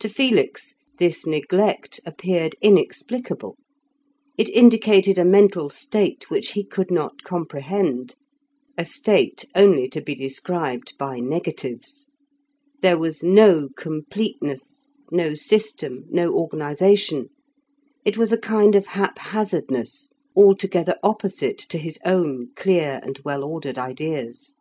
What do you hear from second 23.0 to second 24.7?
and well ordered ideas.